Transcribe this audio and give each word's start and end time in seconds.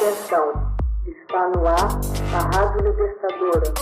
Atenção, 0.00 0.76
está 1.08 1.48
no 1.48 1.66
ar 1.66 1.88
a 2.32 2.56
Rádio 2.56 2.88
Libertadora. 2.88 3.74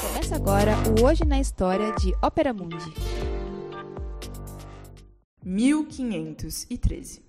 Começa 0.00 0.36
agora 0.36 0.76
o 0.96 1.04
Hoje 1.04 1.24
na 1.24 1.40
História 1.40 1.92
de 1.94 2.14
Ópera 2.22 2.54
Mundi. 2.54 2.94
1513 5.44 7.20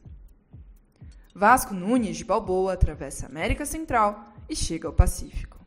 Vasco 1.33 1.73
Nunes 1.73 2.17
de 2.17 2.23
Balboa 2.23 2.73
atravessa 2.73 3.25
a 3.25 3.29
América 3.29 3.65
Central 3.65 4.23
e 4.47 4.55
chega 4.55 4.88
ao 4.88 4.93
Pacífico. 4.93 5.57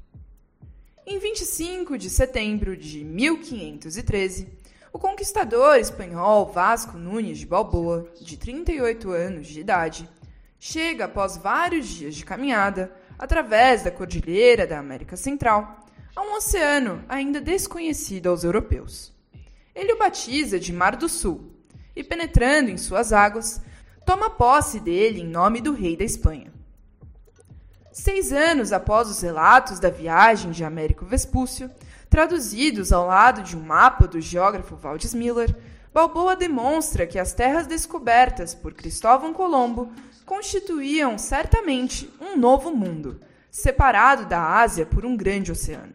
Em 1.04 1.18
25 1.18 1.98
de 1.98 2.08
setembro 2.08 2.76
de 2.76 3.02
1513, 3.02 4.61
o 4.92 4.98
conquistador 4.98 5.78
espanhol 5.78 6.52
Vasco 6.52 6.98
Nunes 6.98 7.38
de 7.38 7.46
Balboa, 7.46 8.06
de 8.20 8.36
38 8.36 9.10
anos 9.10 9.46
de 9.46 9.60
idade, 9.60 10.08
chega 10.60 11.06
após 11.06 11.36
vários 11.36 11.88
dias 11.88 12.14
de 12.14 12.24
caminhada 12.24 12.92
através 13.18 13.82
da 13.82 13.90
cordilheira 13.90 14.66
da 14.66 14.78
América 14.78 15.16
Central 15.16 15.86
a 16.14 16.20
um 16.20 16.36
oceano 16.36 17.02
ainda 17.08 17.40
desconhecido 17.40 18.28
aos 18.28 18.44
europeus. 18.44 19.14
Ele 19.74 19.94
o 19.94 19.98
batiza 19.98 20.60
de 20.60 20.72
Mar 20.72 20.94
do 20.96 21.08
Sul 21.08 21.50
e, 21.96 22.04
penetrando 22.04 22.70
em 22.70 22.76
suas 22.76 23.14
águas, 23.14 23.62
toma 24.04 24.28
posse 24.28 24.78
dele 24.78 25.22
em 25.22 25.26
nome 25.26 25.62
do 25.62 25.72
rei 25.72 25.96
da 25.96 26.04
Espanha. 26.04 26.52
Seis 27.92 28.32
anos 28.32 28.72
após 28.72 29.08
os 29.08 29.20
relatos 29.20 29.78
da 29.78 29.90
viagem 29.90 30.50
de 30.50 30.64
Américo 30.64 31.04
Vespúcio, 31.04 31.70
Traduzidos 32.12 32.92
ao 32.92 33.06
lado 33.06 33.42
de 33.42 33.56
um 33.56 33.62
mapa 33.62 34.06
do 34.06 34.20
geógrafo 34.20 34.76
Waldis 34.76 35.14
Miller, 35.14 35.56
Balboa 35.94 36.36
demonstra 36.36 37.06
que 37.06 37.18
as 37.18 37.32
terras 37.32 37.66
descobertas 37.66 38.54
por 38.54 38.74
Cristóvão 38.74 39.32
Colombo 39.32 39.90
constituíam 40.26 41.16
certamente 41.16 42.12
um 42.20 42.36
novo 42.36 42.70
mundo, 42.70 43.18
separado 43.50 44.26
da 44.26 44.42
Ásia 44.60 44.84
por 44.84 45.06
um 45.06 45.16
grande 45.16 45.50
oceano. 45.50 45.94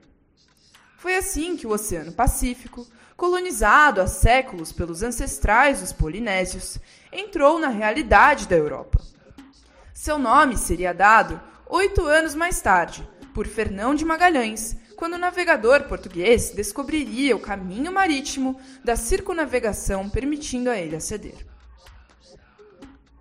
Foi 0.98 1.16
assim 1.16 1.56
que 1.56 1.68
o 1.68 1.72
Oceano 1.72 2.12
Pacífico, 2.12 2.88
colonizado 3.16 4.02
há 4.02 4.08
séculos 4.08 4.72
pelos 4.72 5.04
ancestrais 5.04 5.82
dos 5.82 5.94
polinésios, 5.94 6.80
entrou 7.12 7.60
na 7.60 7.68
realidade 7.68 8.48
da 8.48 8.56
Europa. 8.56 9.00
Seu 9.94 10.18
nome 10.18 10.58
seria 10.58 10.96
dado 10.96 11.40
oito 11.70 12.06
anos 12.06 12.36
mais 12.36 12.62
tarde 12.62 13.08
por 13.34 13.48
Fernão 13.48 13.94
de 13.94 14.06
Magalhães, 14.06 14.76
quando 14.96 15.14
o 15.14 15.18
navegador 15.18 15.84
português 15.84 16.52
descobriria 16.52 17.36
o 17.36 17.40
caminho 17.40 17.92
marítimo 17.92 18.60
da 18.84 18.96
circunavegação, 18.96 20.10
permitindo 20.10 20.70
a 20.70 20.78
ele 20.78 20.96
aceder. 20.96 21.46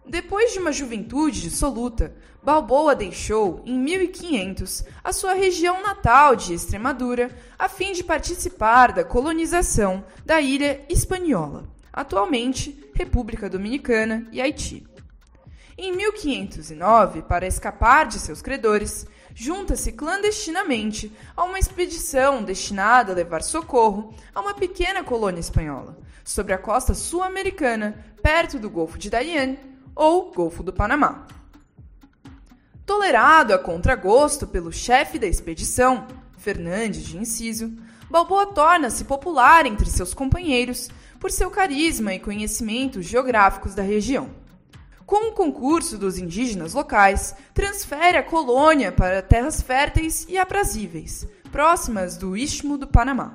Depois 0.09 0.53
de 0.53 0.59
uma 0.59 0.73
juventude 0.73 1.43
dissoluta, 1.43 2.15
Balboa 2.43 2.95
deixou, 2.95 3.61
em 3.67 3.77
1500, 3.77 4.85
a 5.03 5.13
sua 5.13 5.35
região 5.35 5.83
natal 5.83 6.37
de 6.37 6.55
Extremadura, 6.55 7.37
a 7.59 7.69
fim 7.69 7.93
de 7.93 8.05
participar 8.05 8.93
da 8.93 9.05
colonização 9.05 10.05
da 10.25 10.41
ilha 10.41 10.85
Hispaniola, 10.89 11.69
atualmente 11.93 12.89
República 12.95 13.51
Dominicana 13.51 14.27
e 14.31 14.41
Haiti. 14.41 14.87
Em 15.79 15.95
1509, 15.95 17.21
para 17.21 17.47
escapar 17.47 18.07
de 18.07 18.19
seus 18.19 18.41
credores, 18.41 19.07
junta-se 19.35 19.93
clandestinamente 19.93 21.13
a 21.37 21.45
uma 21.45 21.59
expedição 21.59 22.43
destinada 22.43 23.13
a 23.13 23.15
levar 23.15 23.43
socorro 23.43 24.15
a 24.35 24.41
uma 24.41 24.55
pequena 24.55 25.05
colônia 25.05 25.39
espanhola, 25.39 25.99
sobre 26.25 26.55
a 26.55 26.59
costa 26.59 26.95
sul-americana, 26.95 28.03
perto 28.23 28.59
do 28.59 28.71
Golfo 28.71 28.97
de 28.97 29.11
Darien 29.11 29.59
ou 29.95 30.33
Golfo 30.33 30.63
do 30.63 30.73
Panamá. 30.73 31.27
Tolerado 32.87 33.53
a 33.53 33.59
contragosto 33.59 34.47
pelo 34.47 34.73
chefe 34.73 35.19
da 35.19 35.27
expedição, 35.27 36.07
Fernandes 36.39 37.05
de 37.05 37.19
Inciso, 37.19 37.71
Balboa 38.09 38.47
torna-se 38.47 39.05
popular 39.05 39.67
entre 39.67 39.91
seus 39.91 40.15
companheiros 40.15 40.89
por 41.21 41.31
seu 41.31 41.51
carisma 41.51 42.15
e 42.15 42.19
conhecimentos 42.19 43.05
geográficos 43.05 43.75
da 43.75 43.83
região 43.83 44.46
com 45.07 45.29
o 45.29 45.33
concurso 45.33 45.97
dos 45.97 46.19
indígenas 46.19 46.75
locais, 46.75 47.35
transfere 47.55 48.19
a 48.19 48.23
colônia 48.25 48.91
para 48.91 49.23
terras 49.23 49.63
férteis 49.63 50.27
e 50.29 50.37
aprazíveis, 50.37 51.27
próximas 51.53 52.17
do 52.17 52.37
Istmo 52.37 52.77
do 52.77 52.89
Panamá. 52.89 53.33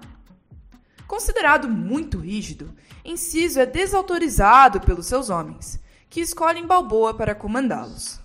Considerado 1.08 1.70
muito 1.70 2.18
rígido, 2.20 2.74
Inciso 3.04 3.60
é 3.60 3.66
desautorizado 3.66 4.82
pelos 4.82 5.08
seus 5.08 5.30
homens, 5.30 5.80
que 6.10 6.20
escolhem 6.20 6.68
Balboa 6.68 7.14
para 7.14 7.34
comandá-los. 7.34 8.20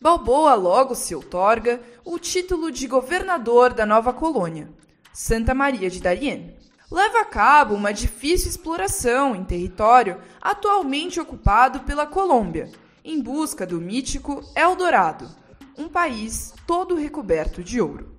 Balboa 0.00 0.54
logo 0.54 0.94
se 0.94 1.14
outorga 1.14 1.80
o 2.04 2.18
título 2.18 2.70
de 2.70 2.86
governador 2.86 3.74
da 3.74 3.84
nova 3.84 4.12
colônia, 4.12 4.68
Santa 5.12 5.52
Maria 5.52 5.90
de 5.90 6.00
Darien. 6.00 6.56
Leva 6.90 7.22
a 7.22 7.24
cabo 7.24 7.74
uma 7.74 7.92
difícil 7.92 8.48
exploração 8.48 9.34
em 9.34 9.44
território 9.44 10.20
atualmente 10.40 11.18
ocupado 11.18 11.80
pela 11.80 12.06
Colômbia, 12.06 12.70
em 13.04 13.20
busca 13.20 13.66
do 13.66 13.78
mítico 13.78 14.42
Eldorado, 14.56 15.28
um 15.76 15.88
país 15.88 16.54
todo 16.66 16.94
recoberto 16.94 17.62
de 17.62 17.78
ouro. 17.78 18.16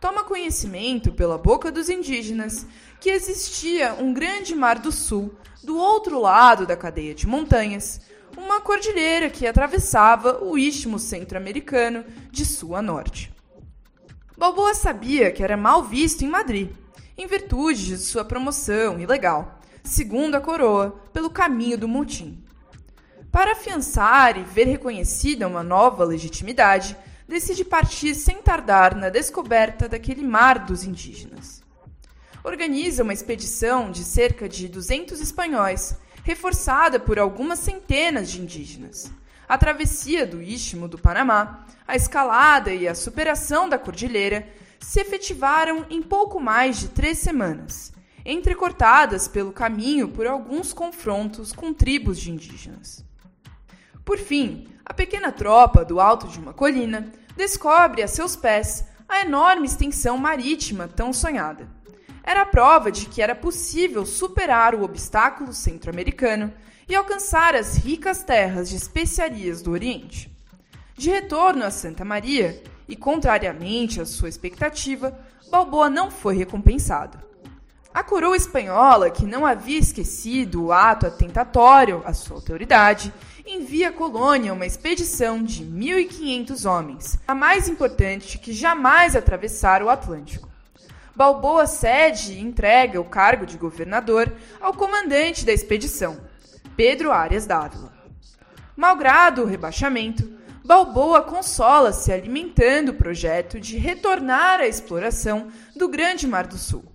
Toma 0.00 0.24
conhecimento 0.24 1.12
pela 1.12 1.36
boca 1.36 1.70
dos 1.70 1.90
indígenas 1.90 2.66
que 2.98 3.10
existia 3.10 3.92
um 3.94 4.14
grande 4.14 4.54
mar 4.54 4.78
do 4.78 4.90
sul, 4.90 5.34
do 5.62 5.76
outro 5.76 6.18
lado 6.18 6.66
da 6.66 6.74
cadeia 6.76 7.14
de 7.14 7.26
montanhas, 7.26 8.00
uma 8.34 8.62
cordilheira 8.62 9.28
que 9.28 9.46
atravessava 9.46 10.42
o 10.42 10.56
istmo 10.56 10.98
centro-americano 10.98 12.04
de 12.30 12.46
sul 12.46 12.74
a 12.74 12.80
norte. 12.80 13.30
Balboa 14.36 14.74
sabia 14.74 15.30
que 15.30 15.44
era 15.44 15.56
mal 15.56 15.84
visto 15.84 16.22
em 16.22 16.28
Madrid, 16.28 16.70
em 17.16 17.26
virtude 17.26 17.88
de 17.88 17.98
sua 17.98 18.24
promoção 18.24 18.98
ilegal, 18.98 19.60
segundo 19.82 20.34
a 20.34 20.40
coroa, 20.40 20.98
pelo 21.12 21.30
caminho 21.30 21.76
do 21.76 21.86
motim. 21.86 22.42
Para 23.34 23.50
afiançar 23.50 24.38
e 24.38 24.44
ver 24.44 24.68
reconhecida 24.68 25.48
uma 25.48 25.64
nova 25.64 26.04
legitimidade, 26.04 26.96
decide 27.26 27.64
partir 27.64 28.14
sem 28.14 28.40
tardar 28.40 28.94
na 28.94 29.08
descoberta 29.08 29.88
daquele 29.88 30.22
mar 30.22 30.60
dos 30.60 30.84
indígenas. 30.84 31.60
Organiza 32.44 33.02
uma 33.02 33.12
expedição 33.12 33.90
de 33.90 34.04
cerca 34.04 34.48
de 34.48 34.68
200 34.68 35.20
espanhóis, 35.20 35.98
reforçada 36.22 37.00
por 37.00 37.18
algumas 37.18 37.58
centenas 37.58 38.30
de 38.30 38.40
indígenas. 38.40 39.10
A 39.48 39.58
travessia 39.58 40.24
do 40.24 40.40
Istmo 40.40 40.86
do 40.86 40.96
Panamá, 40.96 41.66
a 41.88 41.96
escalada 41.96 42.72
e 42.72 42.86
a 42.86 42.94
superação 42.94 43.68
da 43.68 43.80
cordilheira 43.80 44.48
se 44.78 45.00
efetivaram 45.00 45.84
em 45.90 46.00
pouco 46.00 46.38
mais 46.38 46.78
de 46.78 46.86
três 46.86 47.18
semanas, 47.18 47.92
entrecortadas 48.24 49.26
pelo 49.26 49.52
caminho 49.52 50.06
por 50.06 50.24
alguns 50.24 50.72
confrontos 50.72 51.52
com 51.52 51.74
tribos 51.74 52.20
de 52.20 52.30
indígenas. 52.30 53.04
Por 54.04 54.18
fim, 54.18 54.66
a 54.84 54.92
pequena 54.92 55.32
tropa, 55.32 55.84
do 55.84 55.98
alto 55.98 56.28
de 56.28 56.38
uma 56.38 56.52
colina, 56.52 57.10
descobre 57.36 58.02
a 58.02 58.08
seus 58.08 58.36
pés 58.36 58.84
a 59.08 59.20
enorme 59.20 59.66
extensão 59.66 60.18
marítima 60.18 60.88
tão 60.88 61.12
sonhada. 61.12 61.68
Era 62.22 62.42
a 62.42 62.46
prova 62.46 62.90
de 62.90 63.06
que 63.06 63.22
era 63.22 63.34
possível 63.34 64.04
superar 64.04 64.74
o 64.74 64.82
obstáculo 64.82 65.52
centro-americano 65.52 66.52
e 66.88 66.94
alcançar 66.94 67.54
as 67.54 67.76
ricas 67.76 68.22
terras 68.22 68.68
de 68.68 68.76
especiarias 68.76 69.62
do 69.62 69.70
Oriente. 69.70 70.30
De 70.96 71.10
retorno 71.10 71.64
a 71.64 71.70
Santa 71.70 72.04
Maria, 72.04 72.62
e 72.88 72.94
contrariamente 72.94 74.00
à 74.00 74.06
sua 74.06 74.28
expectativa, 74.28 75.18
Balboa 75.50 75.88
não 75.88 76.10
foi 76.10 76.36
recompensado. 76.36 77.18
A 77.94 78.02
coroa 78.02 78.36
espanhola, 78.36 79.08
que 79.08 79.24
não 79.24 79.46
havia 79.46 79.78
esquecido 79.78 80.64
o 80.64 80.72
ato 80.72 81.06
atentatório 81.06 82.02
à 82.04 82.12
sua 82.12 82.34
autoridade, 82.34 83.14
envia 83.46 83.90
à 83.90 83.92
colônia 83.92 84.52
uma 84.52 84.66
expedição 84.66 85.40
de 85.40 85.64
1.500 85.64 86.68
homens, 86.68 87.16
a 87.24 87.36
mais 87.36 87.68
importante 87.68 88.38
que 88.38 88.52
jamais 88.52 89.14
atravessara 89.14 89.84
o 89.84 89.88
Atlântico. 89.88 90.48
Balboa 91.14 91.68
cede 91.68 92.32
e 92.32 92.40
entrega 92.40 93.00
o 93.00 93.04
cargo 93.04 93.46
de 93.46 93.56
governador 93.56 94.34
ao 94.60 94.74
comandante 94.74 95.46
da 95.46 95.52
expedição, 95.52 96.18
Pedro 96.76 97.12
Arias 97.12 97.46
Dávila. 97.46 97.92
Malgrado 98.76 99.42
o 99.42 99.46
rebaixamento, 99.46 100.28
Balboa 100.64 101.22
consola-se 101.22 102.10
alimentando 102.10 102.88
o 102.88 102.94
projeto 102.94 103.60
de 103.60 103.76
retornar 103.76 104.58
à 104.58 104.66
exploração 104.66 105.46
do 105.76 105.88
Grande 105.88 106.26
Mar 106.26 106.48
do 106.48 106.58
Sul. 106.58 106.93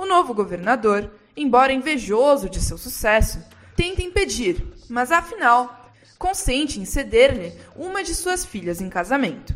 O 0.00 0.06
novo 0.06 0.32
governador, 0.32 1.10
embora 1.36 1.74
invejoso 1.74 2.48
de 2.48 2.58
seu 2.58 2.78
sucesso, 2.78 3.38
tenta 3.76 4.00
impedir, 4.00 4.66
mas 4.88 5.12
afinal 5.12 5.92
consente 6.18 6.80
em 6.80 6.86
ceder-lhe 6.86 7.52
uma 7.76 8.02
de 8.02 8.14
suas 8.14 8.42
filhas 8.42 8.80
em 8.80 8.88
casamento. 8.88 9.54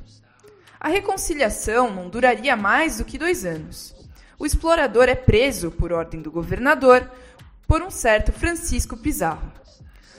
A 0.79 0.89
reconciliação 0.89 1.91
não 1.91 2.11
duraria 2.11 2.55
mais 2.57 2.99
do 2.99 3.07
que 3.07 3.17
dois 3.17 3.47
anos. 3.47 3.95
O 4.39 4.45
explorador 4.45 5.09
é 5.09 5.15
preso, 5.15 5.71
por 5.71 5.95
ordem 5.95 6.21
do 6.21 6.31
governador, 6.31 7.11
por 7.67 7.81
um 7.81 7.91
certo 7.91 8.31
Francisco 8.31 8.99
Pizarro. 8.99 9.51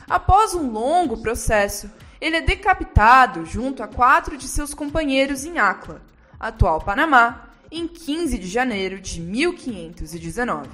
Após 0.09 0.55
um 0.55 0.71
longo 0.71 1.17
processo, 1.17 1.87
ele 2.19 2.37
é 2.37 2.41
decapitado 2.41 3.45
junto 3.45 3.83
a 3.83 3.87
quatro 3.87 4.35
de 4.37 4.47
seus 4.47 4.73
companheiros 4.73 5.45
em 5.45 5.59
Acla, 5.59 6.01
atual 6.39 6.81
Panamá, 6.81 7.45
em 7.77 7.89
15 7.89 8.39
de 8.39 8.47
janeiro 8.47 9.01
de 9.01 9.19
1519. 9.19 10.69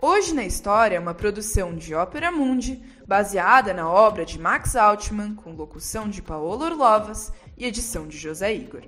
Hoje 0.00 0.32
na 0.32 0.42
História 0.42 0.96
é 0.96 1.00
uma 1.00 1.12
produção 1.12 1.76
de 1.76 1.94
Ópera 1.94 2.32
Mundi, 2.32 2.82
baseada 3.06 3.74
na 3.74 3.86
obra 3.86 4.24
de 4.24 4.38
Max 4.38 4.74
Altman, 4.74 5.34
com 5.34 5.52
locução 5.52 6.08
de 6.08 6.22
Paolo 6.22 6.64
Orlovas 6.64 7.30
e 7.58 7.66
edição 7.66 8.08
de 8.08 8.16
José 8.16 8.54
Igor. 8.54 8.84